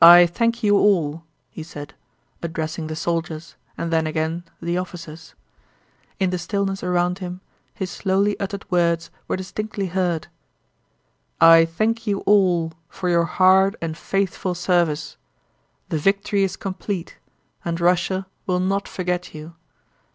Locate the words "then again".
3.92-4.44